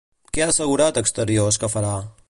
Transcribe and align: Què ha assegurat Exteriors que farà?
Què 0.37 0.43
ha 0.45 0.47
assegurat 0.53 0.97
Exteriors 1.03 1.63
que 1.65 1.71
farà? 1.75 1.97